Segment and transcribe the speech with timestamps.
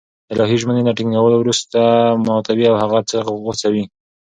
[0.33, 1.79] الهي ژمني له ټينگولو وروسته
[2.25, 3.83] ماتوي او هغه څه غوڅوي